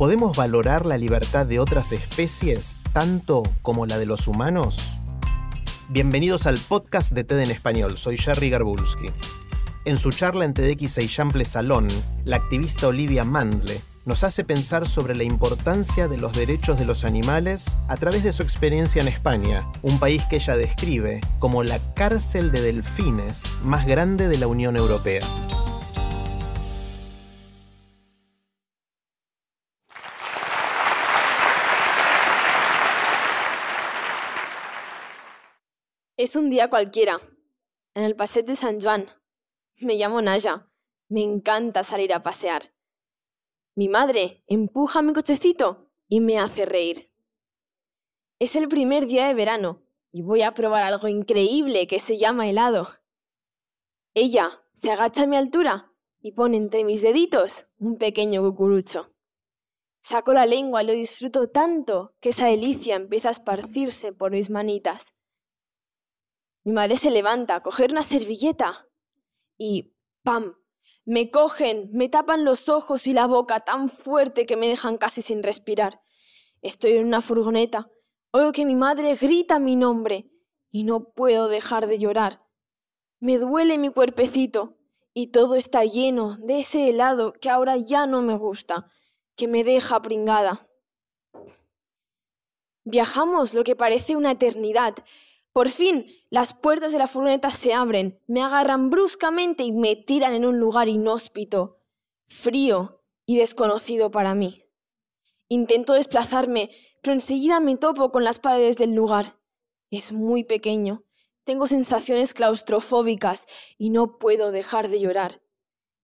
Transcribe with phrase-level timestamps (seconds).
[0.00, 4.98] ¿Podemos valorar la libertad de otras especies tanto como la de los humanos?
[5.90, 7.98] Bienvenidos al podcast de TED en español.
[7.98, 9.10] Soy Jerry Garbulski.
[9.84, 11.86] En su charla en TEDx Eixample Salón,
[12.24, 17.04] la activista Olivia Mandle nos hace pensar sobre la importancia de los derechos de los
[17.04, 21.78] animales a través de su experiencia en España, un país que ella describe como la
[21.92, 25.20] cárcel de delfines más grande de la Unión Europea.
[36.30, 37.18] Es un día cualquiera,
[37.92, 39.10] en el Paseo de San Juan.
[39.78, 40.70] Me llamo Naya.
[41.08, 42.72] Me encanta salir a pasear.
[43.74, 47.12] Mi madre empuja mi cochecito y me hace reír.
[48.38, 52.48] Es el primer día de verano y voy a probar algo increíble que se llama
[52.48, 52.86] helado.
[54.14, 59.16] Ella se agacha a mi altura y pone entre mis deditos un pequeño cucurucho.
[59.98, 64.48] Saco la lengua y lo disfruto tanto que esa delicia empieza a esparcirse por mis
[64.48, 65.16] manitas.
[66.62, 68.86] Mi madre se levanta a coger una servilleta
[69.56, 70.56] y ¡pam!
[71.06, 75.22] Me cogen, me tapan los ojos y la boca tan fuerte que me dejan casi
[75.22, 76.02] sin respirar.
[76.60, 77.90] Estoy en una furgoneta.
[78.32, 80.30] Oigo que mi madre grita mi nombre
[80.70, 82.46] y no puedo dejar de llorar.
[83.18, 84.76] Me duele mi cuerpecito
[85.14, 88.90] y todo está lleno de ese helado que ahora ya no me gusta,
[89.34, 90.68] que me deja pringada.
[92.84, 94.94] Viajamos lo que parece una eternidad
[95.52, 100.34] por fin, las puertas de la furgoneta se abren, me agarran bruscamente y me tiran
[100.34, 101.78] en un lugar inhóspito,
[102.28, 104.64] frío y desconocido para mí.
[105.48, 106.70] Intento desplazarme,
[107.02, 109.36] pero enseguida me topo con las paredes del lugar.
[109.90, 111.04] Es muy pequeño,
[111.44, 115.42] tengo sensaciones claustrofóbicas y no puedo dejar de llorar.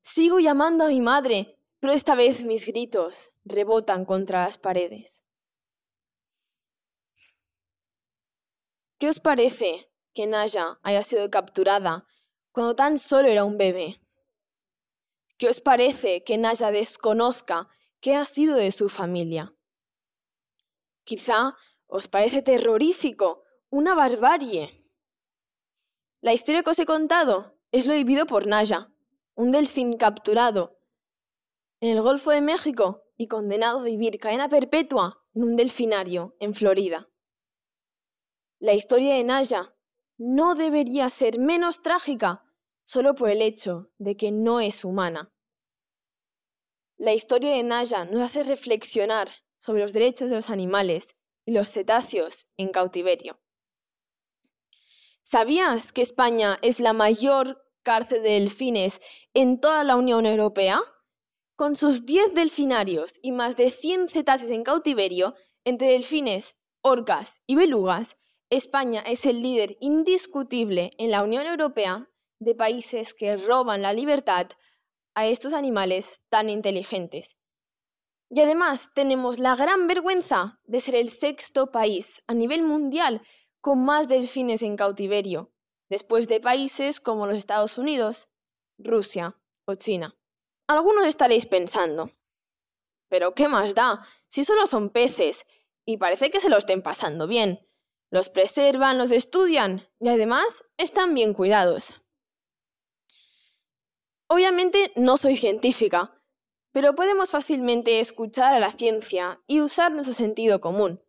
[0.00, 5.27] Sigo llamando a mi madre, pero esta vez mis gritos rebotan contra las paredes.
[8.98, 12.04] ¿Qué os parece que Naya haya sido capturada
[12.50, 14.00] cuando tan solo era un bebé?
[15.36, 17.68] ¿Qué os parece que Naya desconozca
[18.00, 19.54] qué ha sido de su familia?
[21.04, 24.84] Quizá os parece terrorífico, una barbarie.
[26.20, 28.90] La historia que os he contado es lo vivido por Naya,
[29.36, 30.80] un delfín capturado
[31.80, 36.52] en el Golfo de México y condenado a vivir cadena perpetua en un delfinario en
[36.52, 37.08] Florida.
[38.60, 39.76] La historia de Naya
[40.16, 42.44] no debería ser menos trágica
[42.82, 45.32] solo por el hecho de que no es humana.
[46.96, 51.68] La historia de Naya nos hace reflexionar sobre los derechos de los animales y los
[51.68, 53.40] cetáceos en cautiverio.
[55.22, 59.00] ¿Sabías que España es la mayor cárcel de delfines
[59.34, 60.80] en toda la Unión Europea?
[61.54, 67.54] Con sus 10 delfinarios y más de 100 cetáceos en cautiverio, entre delfines, orcas y
[67.54, 68.18] belugas,
[68.50, 72.08] España es el líder indiscutible en la Unión Europea
[72.40, 74.48] de países que roban la libertad
[75.14, 77.36] a estos animales tan inteligentes.
[78.30, 83.20] Y además tenemos la gran vergüenza de ser el sexto país a nivel mundial
[83.60, 85.52] con más delfines en cautiverio,
[85.90, 88.30] después de países como los Estados Unidos,
[88.78, 90.16] Rusia o China.
[90.68, 92.12] Algunos estaréis pensando,
[93.10, 95.46] pero ¿qué más da si solo son peces
[95.84, 97.67] y parece que se lo estén pasando bien?
[98.10, 102.06] Los preservan, los estudian y además están bien cuidados.
[104.28, 106.22] Obviamente no soy científica,
[106.72, 111.02] pero podemos fácilmente escuchar a la ciencia y usar nuestro sentido común.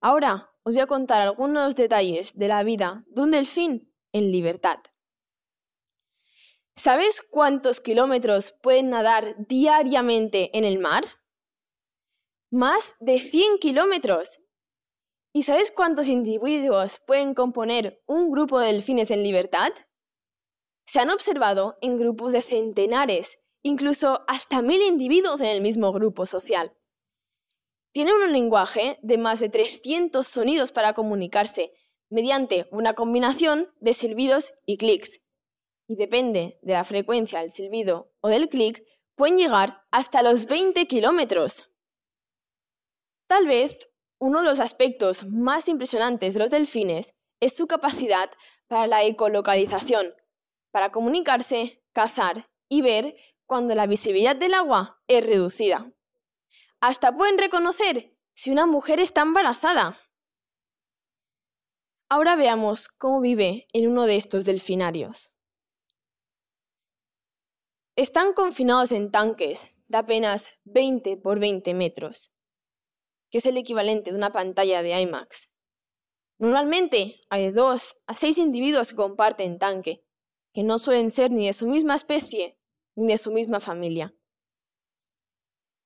[0.00, 4.78] Ahora os voy a contar algunos detalles de la vida de un delfín en libertad.
[6.74, 11.04] ¿Sabes cuántos kilómetros pueden nadar diariamente en el mar?
[12.50, 14.40] Más de 100 kilómetros.
[15.32, 19.72] ¿Y sabes cuántos individuos pueden componer un grupo de delfines en libertad?
[20.86, 26.26] Se han observado en grupos de centenares, incluso hasta mil individuos en el mismo grupo
[26.26, 26.76] social.
[27.92, 31.72] Tienen un lenguaje de más de 300 sonidos para comunicarse,
[32.08, 35.20] mediante una combinación de silbidos y clics.
[35.86, 38.84] y depende de la frecuencia del silbido o del clic,
[39.16, 41.72] pueden llegar hasta los 20 kilómetros.
[43.26, 43.89] Tal vez
[44.20, 48.30] uno de los aspectos más impresionantes de los delfines es su capacidad
[48.68, 50.14] para la ecolocalización,
[50.70, 55.92] para comunicarse, cazar y ver cuando la visibilidad del agua es reducida.
[56.80, 59.98] Hasta pueden reconocer si una mujer está embarazada.
[62.10, 65.34] Ahora veamos cómo vive en uno de estos delfinarios.
[67.96, 72.34] Están confinados en tanques de apenas 20 por 20 metros,
[73.30, 75.52] que es el equivalente de una pantalla de IMAX.
[76.38, 80.04] Normalmente hay 2 a 6 individuos que comparten tanque,
[80.52, 82.58] que no suelen ser ni de su misma especie
[82.96, 84.14] ni de su misma familia.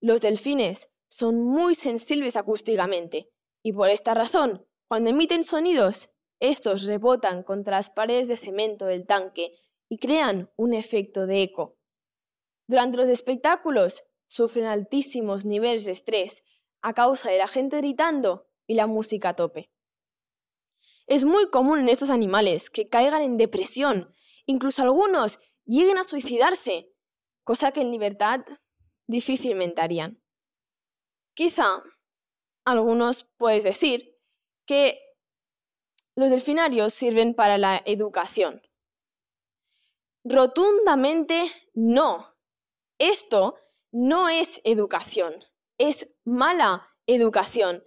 [0.00, 3.30] Los delfines son muy sensibles acústicamente
[3.62, 6.10] y por esta razón, cuando emiten sonidos,
[6.40, 9.56] estos rebotan contra las paredes de cemento del tanque
[9.88, 11.78] y crean un efecto de eco.
[12.66, 16.44] Durante los espectáculos sufren altísimos niveles de estrés
[16.84, 19.72] a causa de la gente gritando y la música a tope.
[21.06, 24.14] Es muy común en estos animales que caigan en depresión,
[24.44, 26.92] incluso algunos lleguen a suicidarse,
[27.42, 28.44] cosa que en libertad
[29.06, 30.22] difícilmente harían.
[31.34, 31.82] Quizá
[32.66, 34.18] algunos puedes decir
[34.66, 35.00] que
[36.14, 38.60] los delfinarios sirven para la educación.
[40.22, 42.36] Rotundamente no.
[42.98, 43.56] Esto
[43.90, 45.44] no es educación,
[45.78, 47.84] es mala educación.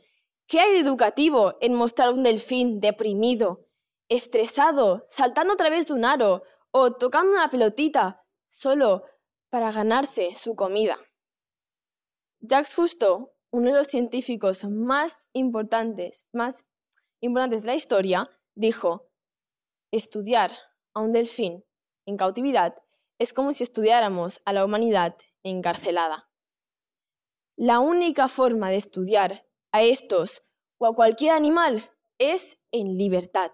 [0.47, 3.65] ¿Qué hay de educativo en mostrar un delfín deprimido,
[4.09, 9.03] estresado, saltando a través de un aro o tocando una pelotita solo
[9.49, 10.97] para ganarse su comida?
[12.39, 16.65] Jacques Justo, uno de los científicos más importantes, más
[17.19, 19.09] importantes de la historia, dijo,
[19.91, 20.51] estudiar
[20.93, 21.65] a un delfín
[22.05, 22.75] en cautividad
[23.19, 26.26] es como si estudiáramos a la humanidad encarcelada.
[27.59, 30.43] La única forma de estudiar a estos
[30.77, 33.51] o a cualquier animal es en libertad.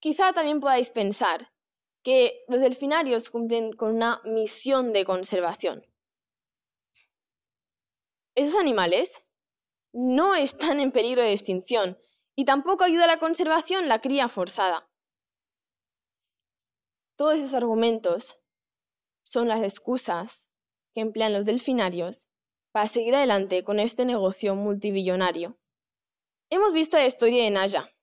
[0.00, 1.52] Quizá también podáis pensar
[2.02, 5.84] que los delfinarios cumplen con una misión de conservación.
[8.34, 9.30] Esos animales
[9.92, 11.98] no están en peligro de extinción
[12.34, 14.90] y tampoco ayuda a la conservación la cría forzada.
[17.16, 18.42] Todos esos argumentos
[19.22, 20.53] son las excusas
[20.94, 22.30] que emplean los delfinarios
[22.72, 25.58] para seguir adelante con este negocio multibillonario.
[26.50, 27.94] Hemos visto la historia de Naya,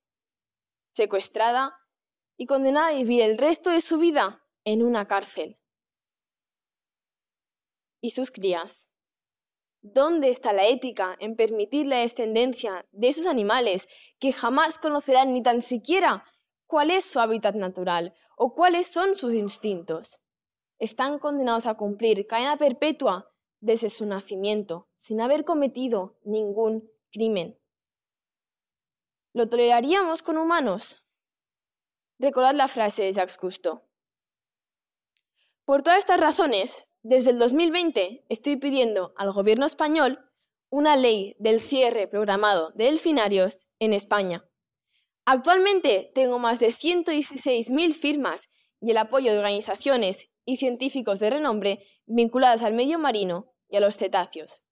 [0.93, 1.77] secuestrada
[2.38, 5.59] y condenada a vivir el resto de su vida en una cárcel.
[8.01, 8.93] Y sus crías.
[9.83, 13.88] ¿Dónde está la ética en permitir la descendencia de esos animales
[14.19, 16.23] que jamás conocerán ni tan siquiera
[16.67, 20.21] cuál es su hábitat natural o cuáles son sus instintos?
[20.81, 27.61] Están condenados a cumplir cadena perpetua desde su nacimiento, sin haber cometido ningún crimen.
[29.31, 31.05] ¿Lo toleraríamos con humanos?
[32.17, 33.83] Recordad la frase de Jacques Cousteau.
[35.65, 40.31] Por todas estas razones, desde el 2020 estoy pidiendo al gobierno español
[40.71, 44.49] una ley del cierre programado de delfinarios en España.
[45.25, 48.49] Actualmente tengo más de 116.000 firmas
[48.79, 53.79] y el apoyo de organizaciones y científicos de renombre vinculadas al medio marino y a
[53.79, 54.63] los cetáceos.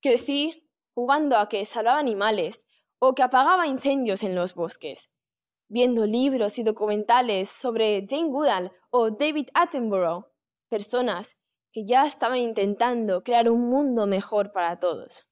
[0.00, 2.66] Crecí jugando a que salvaba animales
[2.98, 5.12] o que apagaba incendios en los bosques,
[5.68, 10.26] viendo libros y documentales sobre Jane Goodall o David Attenborough,
[10.68, 11.38] personas
[11.72, 15.30] que ya estaban intentando crear un mundo mejor para todos.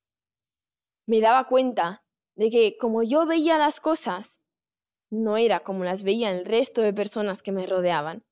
[1.07, 2.05] Me daba cuenta
[2.37, 4.43] de que como yo veía las cosas,
[5.11, 8.25] no era como las veía el resto de personas que me rodeaban.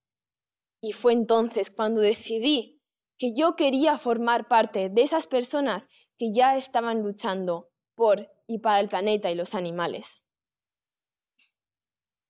[0.84, 2.82] Y fue entonces cuando decidí
[3.16, 5.88] que yo quería formar parte de esas personas
[6.18, 10.22] que ya estaban luchando por y para el planeta y los animales.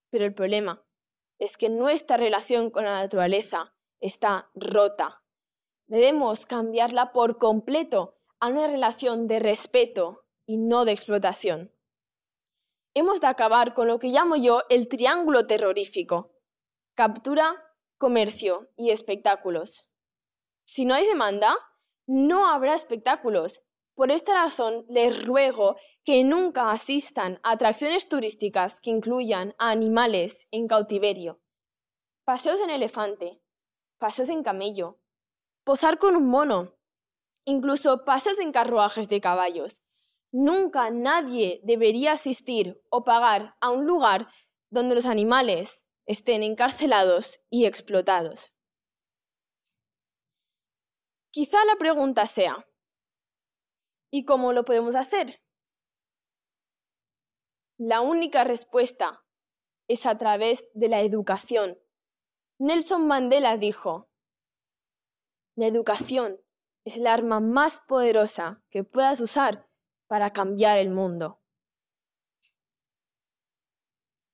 [0.08, 0.86] Pero el problema
[1.40, 5.24] es que nuestra relación con la naturaleza está rota.
[5.88, 11.74] Debemos cambiarla por completo a una relación de respeto y no de explotación.
[12.94, 16.36] Hemos de acabar con lo que llamo yo el triángulo terrorífico.
[16.94, 17.63] Captura,
[17.98, 19.88] comercio y espectáculos.
[20.64, 21.54] Si no hay demanda,
[22.06, 23.62] no habrá espectáculos.
[23.94, 30.48] Por esta razón, les ruego que nunca asistan a atracciones turísticas que incluyan a animales
[30.50, 31.40] en cautiverio.
[32.24, 33.40] Paseos en elefante,
[33.98, 35.00] paseos en camello,
[35.64, 36.74] posar con un mono,
[37.44, 39.82] incluso paseos en carruajes de caballos.
[40.32, 44.28] Nunca nadie debería asistir o pagar a un lugar
[44.70, 48.54] donde los animales estén encarcelados y explotados.
[51.30, 52.56] Quizá la pregunta sea,
[54.10, 55.42] ¿y cómo lo podemos hacer?
[57.76, 59.24] La única respuesta
[59.88, 61.78] es a través de la educación.
[62.58, 64.08] Nelson Mandela dijo,
[65.56, 66.40] la educación
[66.84, 69.68] es el arma más poderosa que puedas usar
[70.06, 71.42] para cambiar el mundo.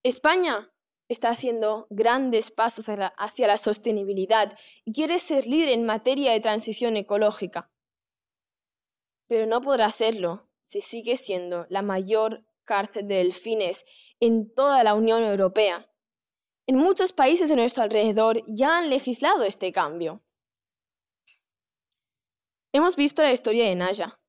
[0.02, 0.72] España
[1.10, 6.96] está haciendo grandes pasos hacia la sostenibilidad y quiere ser líder en materia de transición
[6.96, 7.72] ecológica.
[9.26, 13.84] Pero no podrá serlo si sigue siendo la mayor cárcel de delfines
[14.20, 15.92] en toda la Unión Europea.
[16.68, 20.22] En muchos países de nuestro alrededor ya han legislado este cambio.
[22.72, 24.20] Hemos visto la historia de Naya,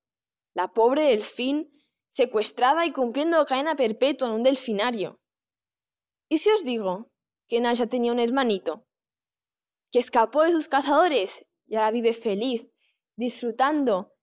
[0.55, 1.71] la pobre delfín
[2.07, 5.20] secuestrada y cumpliendo cadena perpetua en un delfinario.
[6.31, 7.11] ¿Y si os digo
[7.49, 8.87] que Naya tenía un hermanito,
[9.91, 12.71] que escapó de sus cazadores y ahora vive feliz,
[13.17, 14.15] disfrutando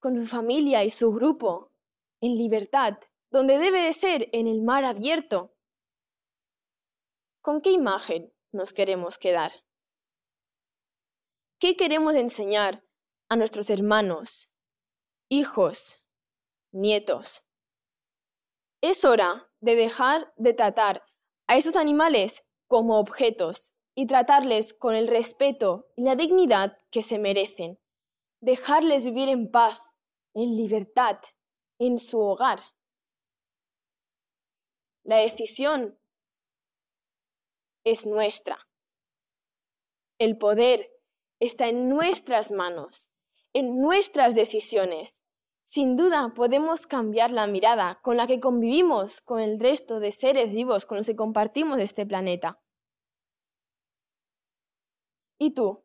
[0.00, 1.72] con su familia y su grupo,
[2.20, 2.98] en libertad,
[3.30, 5.54] donde debe de ser, en el mar abierto?
[7.40, 9.52] ¿Con qué imagen nos queremos quedar?
[11.60, 12.84] ¿Qué queremos enseñar
[13.28, 14.52] a nuestros hermanos,
[15.28, 16.08] hijos,
[16.72, 17.46] nietos?
[18.82, 21.04] Es hora de dejar de tratar
[21.50, 27.18] a esos animales como objetos y tratarles con el respeto y la dignidad que se
[27.18, 27.80] merecen.
[28.40, 29.80] Dejarles vivir en paz,
[30.32, 31.18] en libertad,
[31.80, 32.60] en su hogar.
[35.02, 35.98] La decisión
[37.82, 38.68] es nuestra.
[40.20, 40.88] El poder
[41.40, 43.10] está en nuestras manos,
[43.54, 45.24] en nuestras decisiones.
[45.72, 50.52] Sin duda podemos cambiar la mirada con la que convivimos con el resto de seres
[50.52, 52.60] vivos con los que compartimos este planeta.
[55.38, 55.84] ¿Y tú?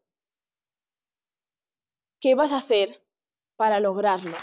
[2.20, 3.06] ¿Qué vas a hacer
[3.56, 4.36] para lograrlo?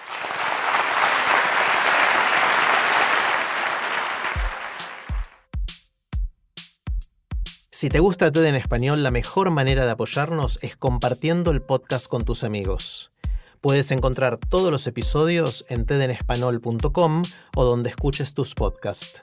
[7.73, 12.07] Si te gusta TED en español, la mejor manera de apoyarnos es compartiendo el podcast
[12.07, 13.13] con tus amigos.
[13.63, 17.23] Puedes encontrar todos los episodios en tedenespanol.com
[17.55, 19.23] o donde escuches tus podcasts.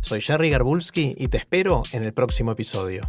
[0.00, 3.08] Soy Jerry Garbulski y te espero en el próximo episodio.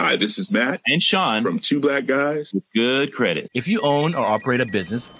[0.00, 3.50] Hi, this is Matt and Sean from Two Black Guys with Good Credit.
[3.52, 5.10] If you own or operate a business,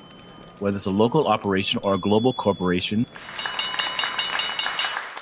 [0.61, 3.05] whether it's a local operation or a global corporation,